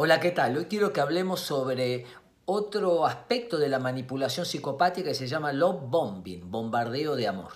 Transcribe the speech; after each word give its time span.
Hola, 0.00 0.20
¿qué 0.20 0.30
tal? 0.30 0.56
Hoy 0.56 0.66
quiero 0.66 0.92
que 0.92 1.00
hablemos 1.00 1.40
sobre 1.40 2.06
otro 2.44 3.04
aspecto 3.04 3.58
de 3.58 3.68
la 3.68 3.80
manipulación 3.80 4.46
psicopática 4.46 5.08
que 5.08 5.14
se 5.16 5.26
llama 5.26 5.52
love 5.52 5.90
bombing, 5.90 6.48
bombardeo 6.48 7.16
de 7.16 7.26
amor. 7.26 7.52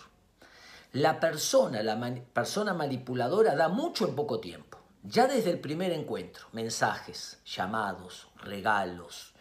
La 0.91 1.21
persona, 1.21 1.85
la 1.85 1.97
persona 2.33 2.75
manipuladora 2.75 3.55
da 3.55 3.69
mucho 3.69 4.09
en 4.09 4.17
poco 4.17 4.41
tiempo. 4.41 4.79
Ya 5.05 5.29
desde 5.29 5.51
el 5.51 5.61
primer 5.61 5.93
encuentro, 5.93 6.49
mensajes, 6.51 7.39
llamados, 7.47 8.27
regalos, 8.39 9.35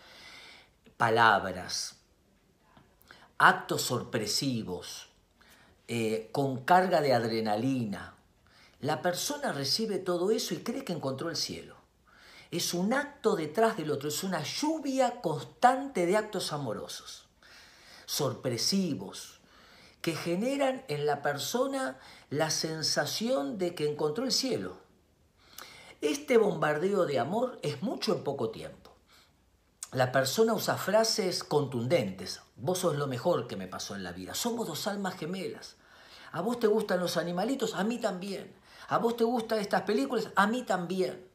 palabras, 0.95 1.95
actos 3.39 3.81
sorpresivos, 3.81 5.09
eh, 5.87 6.29
con 6.31 6.65
carga 6.65 7.01
de 7.01 7.15
adrenalina. 7.15 8.13
La 8.79 9.01
persona 9.01 9.51
recibe 9.53 9.97
todo 9.97 10.29
eso 10.29 10.53
y 10.53 10.57
cree 10.57 10.85
que 10.85 10.93
encontró 10.93 11.31
el 11.31 11.35
cielo 11.35 11.80
es 12.51 12.73
un 12.73 12.93
acto 12.93 13.35
detrás 13.35 13.77
del 13.77 13.91
otro, 13.91 14.09
es 14.09 14.23
una 14.23 14.43
lluvia 14.43 15.21
constante 15.21 16.05
de 16.05 16.17
actos 16.17 16.51
amorosos, 16.51 17.25
sorpresivos, 18.05 19.39
que 20.01 20.15
generan 20.15 20.83
en 20.89 21.05
la 21.05 21.21
persona 21.21 21.97
la 22.29 22.49
sensación 22.49 23.57
de 23.57 23.73
que 23.73 23.89
encontró 23.89 24.25
el 24.25 24.31
cielo. 24.31 24.77
Este 26.01 26.37
bombardeo 26.37 27.05
de 27.05 27.19
amor 27.19 27.59
es 27.61 27.81
mucho 27.81 28.13
en 28.15 28.23
poco 28.23 28.49
tiempo. 28.49 28.91
La 29.91 30.11
persona 30.11 30.53
usa 30.53 30.77
frases 30.77 31.43
contundentes. 31.43 32.41
Vos 32.55 32.79
sos 32.79 32.95
lo 32.95 33.07
mejor 33.07 33.47
que 33.47 33.55
me 33.55 33.67
pasó 33.67 33.95
en 33.95 34.03
la 34.03 34.11
vida. 34.11 34.33
Somos 34.33 34.67
dos 34.67 34.87
almas 34.87 35.15
gemelas. 35.15 35.75
A 36.31 36.41
vos 36.41 36.59
te 36.59 36.67
gustan 36.67 36.99
los 36.99 37.17
animalitos, 37.17 37.75
a 37.75 37.83
mí 37.83 37.99
también. 37.99 38.53
A 38.87 38.97
vos 38.97 39.15
te 39.15 39.23
gustan 39.23 39.59
estas 39.59 39.83
películas, 39.83 40.29
a 40.35 40.47
mí 40.47 40.63
también. 40.63 41.30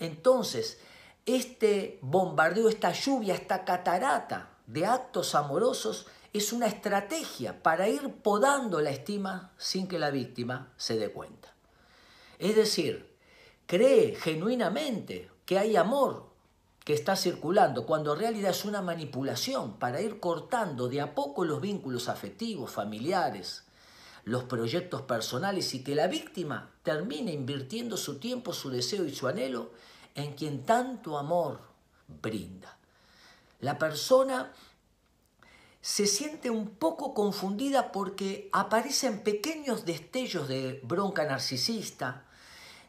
Entonces, 0.00 0.80
este 1.26 1.98
bombardeo, 2.02 2.68
esta 2.68 2.92
lluvia, 2.92 3.34
esta 3.34 3.64
catarata 3.64 4.58
de 4.66 4.86
actos 4.86 5.34
amorosos 5.34 6.06
es 6.32 6.52
una 6.52 6.66
estrategia 6.66 7.62
para 7.62 7.88
ir 7.88 8.14
podando 8.22 8.80
la 8.80 8.90
estima 8.90 9.52
sin 9.58 9.86
que 9.86 9.98
la 9.98 10.10
víctima 10.10 10.72
se 10.76 10.98
dé 10.98 11.10
cuenta. 11.10 11.54
Es 12.38 12.56
decir, 12.56 13.16
cree 13.66 14.14
genuinamente 14.14 15.30
que 15.44 15.58
hay 15.58 15.76
amor 15.76 16.30
que 16.84 16.94
está 16.94 17.14
circulando, 17.14 17.84
cuando 17.84 18.14
en 18.14 18.20
realidad 18.20 18.52
es 18.52 18.64
una 18.64 18.80
manipulación 18.80 19.78
para 19.78 20.00
ir 20.00 20.18
cortando 20.18 20.88
de 20.88 21.00
a 21.00 21.14
poco 21.14 21.44
los 21.44 21.60
vínculos 21.60 22.08
afectivos, 22.08 22.70
familiares, 22.70 23.64
los 24.30 24.44
proyectos 24.44 25.02
personales 25.02 25.74
y 25.74 25.82
que 25.82 25.96
la 25.96 26.06
víctima 26.06 26.70
termine 26.84 27.32
invirtiendo 27.32 27.96
su 27.96 28.20
tiempo, 28.20 28.52
su 28.52 28.70
deseo 28.70 29.04
y 29.04 29.12
su 29.12 29.26
anhelo 29.26 29.72
en 30.14 30.34
quien 30.34 30.64
tanto 30.64 31.18
amor 31.18 31.60
brinda. 32.22 32.78
La 33.58 33.76
persona 33.76 34.52
se 35.80 36.06
siente 36.06 36.48
un 36.48 36.70
poco 36.70 37.12
confundida 37.12 37.90
porque 37.90 38.48
aparecen 38.52 39.24
pequeños 39.24 39.84
destellos 39.84 40.46
de 40.46 40.80
bronca 40.84 41.24
narcisista, 41.24 42.26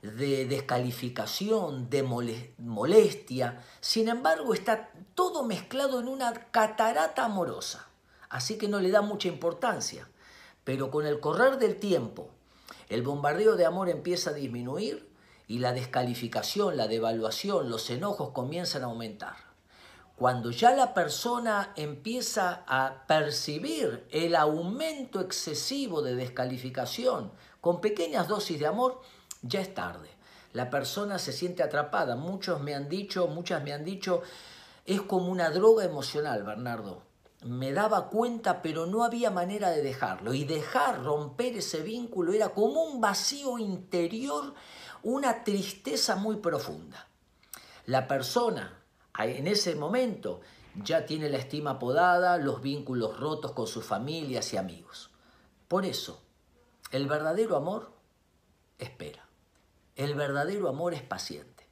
de 0.03 0.45
descalificación, 0.45 1.89
de 1.89 2.03
molestia. 2.03 3.63
Sin 3.79 4.09
embargo, 4.09 4.53
está 4.53 4.91
todo 5.15 5.43
mezclado 5.43 5.99
en 5.99 6.07
una 6.07 6.33
catarata 6.51 7.25
amorosa. 7.25 7.87
Así 8.29 8.59
que 8.59 8.67
no 8.67 8.79
le 8.79 8.91
da 8.91 9.01
mucha 9.01 9.27
importancia. 9.27 10.07
Pero 10.63 10.91
con 10.91 11.05
el 11.05 11.19
correr 11.19 11.57
del 11.57 11.77
tiempo, 11.77 12.29
el 12.89 13.01
bombardeo 13.01 13.55
de 13.55 13.65
amor 13.65 13.89
empieza 13.89 14.31
a 14.31 14.33
disminuir 14.33 15.09
y 15.47 15.59
la 15.59 15.73
descalificación, 15.73 16.77
la 16.77 16.87
devaluación, 16.87 17.69
los 17.69 17.89
enojos 17.89 18.29
comienzan 18.29 18.83
a 18.83 18.85
aumentar. 18.85 19.35
Cuando 20.15 20.51
ya 20.51 20.75
la 20.75 20.93
persona 20.93 21.73
empieza 21.75 22.63
a 22.67 23.07
percibir 23.07 24.05
el 24.11 24.35
aumento 24.35 25.19
excesivo 25.19 26.01
de 26.01 26.15
descalificación 26.15 27.31
con 27.59 27.81
pequeñas 27.81 28.27
dosis 28.27 28.59
de 28.59 28.67
amor, 28.67 29.01
ya 29.41 29.61
es 29.61 29.73
tarde. 29.73 30.09
La 30.53 30.69
persona 30.69 31.17
se 31.17 31.33
siente 31.33 31.63
atrapada. 31.63 32.15
Muchos 32.15 32.61
me 32.61 32.75
han 32.75 32.87
dicho, 32.87 33.27
muchas 33.27 33.63
me 33.63 33.73
han 33.73 33.83
dicho, 33.83 34.21
es 34.85 35.01
como 35.01 35.31
una 35.31 35.49
droga 35.49 35.85
emocional, 35.85 36.43
Bernardo. 36.43 37.03
Me 37.41 37.73
daba 37.73 38.09
cuenta, 38.09 38.61
pero 38.61 38.85
no 38.85 39.03
había 39.03 39.31
manera 39.31 39.71
de 39.71 39.81
dejarlo. 39.81 40.33
Y 40.33 40.43
dejar, 40.43 41.03
romper 41.03 41.57
ese 41.57 41.81
vínculo, 41.81 42.33
era 42.33 42.49
como 42.49 42.83
un 42.83 43.01
vacío 43.01 43.57
interior 43.57 44.53
una 45.03 45.43
tristeza 45.43 46.15
muy 46.15 46.37
profunda. 46.37 47.07
La 47.85 48.07
persona 48.07 48.81
en 49.17 49.47
ese 49.47 49.75
momento 49.75 50.41
ya 50.75 51.05
tiene 51.05 51.29
la 51.29 51.37
estima 51.37 51.79
podada, 51.79 52.37
los 52.37 52.61
vínculos 52.61 53.19
rotos 53.19 53.51
con 53.51 53.67
sus 53.67 53.83
familias 53.83 54.53
y 54.53 54.57
amigos. 54.57 55.09
Por 55.67 55.85
eso, 55.85 56.21
el 56.91 57.07
verdadero 57.07 57.55
amor 57.55 57.91
espera. 58.77 59.25
El 59.95 60.15
verdadero 60.15 60.69
amor 60.69 60.93
es 60.93 61.01
paciente. 61.01 61.67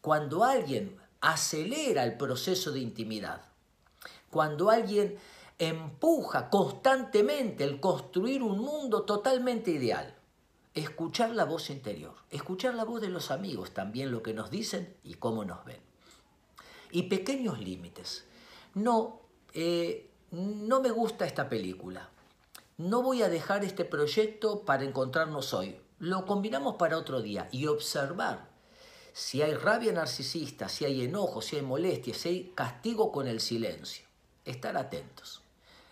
Cuando 0.00 0.44
alguien 0.44 0.98
acelera 1.20 2.04
el 2.04 2.16
proceso 2.16 2.72
de 2.72 2.80
intimidad, 2.80 3.51
cuando 4.32 4.70
alguien 4.70 5.18
empuja 5.58 6.48
constantemente 6.48 7.64
el 7.64 7.80
construir 7.80 8.42
un 8.42 8.60
mundo 8.60 9.02
totalmente 9.02 9.70
ideal, 9.70 10.16
escuchar 10.72 11.32
la 11.32 11.44
voz 11.44 11.68
interior, 11.68 12.14
escuchar 12.30 12.74
la 12.74 12.84
voz 12.84 13.02
de 13.02 13.10
los 13.10 13.30
amigos 13.30 13.72
también, 13.72 14.10
lo 14.10 14.22
que 14.22 14.32
nos 14.32 14.50
dicen 14.50 14.96
y 15.04 15.14
cómo 15.14 15.44
nos 15.44 15.66
ven. 15.66 15.80
Y 16.90 17.02
pequeños 17.04 17.60
límites. 17.60 18.24
No, 18.72 19.20
eh, 19.52 20.10
no 20.30 20.80
me 20.80 20.90
gusta 20.90 21.26
esta 21.26 21.50
película. 21.50 22.08
No 22.78 23.02
voy 23.02 23.22
a 23.22 23.28
dejar 23.28 23.64
este 23.64 23.84
proyecto 23.84 24.64
para 24.64 24.84
encontrarnos 24.84 25.52
hoy. 25.52 25.78
Lo 25.98 26.24
combinamos 26.24 26.76
para 26.76 26.96
otro 26.96 27.20
día 27.20 27.48
y 27.52 27.66
observar 27.66 28.48
si 29.12 29.42
hay 29.42 29.52
rabia 29.52 29.92
narcisista, 29.92 30.70
si 30.70 30.86
hay 30.86 31.02
enojo, 31.02 31.42
si 31.42 31.56
hay 31.56 31.62
molestia, 31.62 32.14
si 32.14 32.28
hay 32.30 32.52
castigo 32.54 33.12
con 33.12 33.28
el 33.28 33.40
silencio. 33.40 34.11
Estar 34.44 34.76
atentos. 34.76 35.42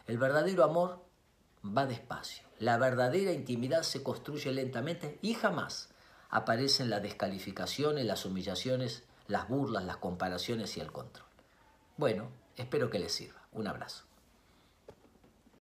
El 0.07 0.19
verdadero 0.19 0.65
amor 0.65 1.05
va 1.65 1.87
despacio. 1.87 2.45
La 2.59 2.79
verdadera 2.79 3.33
intimidad 3.33 3.83
se 3.83 4.03
construye 4.03 4.51
lentamente 4.53 5.19
y 5.23 5.35
jamás 5.35 5.89
aparecen 6.31 6.91
las 6.91 7.03
descalificaciones, 7.03 8.05
las 8.05 8.25
humillaciones, 8.25 9.05
las 9.29 9.49
burlas, 9.49 9.85
las 9.85 9.99
comparaciones 9.99 10.77
y 10.77 10.81
el 10.81 10.93
control. 10.93 11.27
Bueno, 11.97 12.29
espero 12.57 12.91
que 12.91 12.99
les 12.99 13.13
sirva. 13.13 13.41
Un 13.53 13.67
abrazo. 13.67 14.10